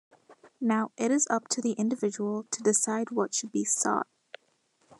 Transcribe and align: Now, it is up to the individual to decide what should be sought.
Now, 0.59 0.91
it 0.97 1.11
is 1.11 1.27
up 1.29 1.47
to 1.49 1.61
the 1.61 1.73
individual 1.73 2.47
to 2.49 2.63
decide 2.63 3.11
what 3.11 3.35
should 3.35 3.51
be 3.51 3.63
sought. 3.63 4.07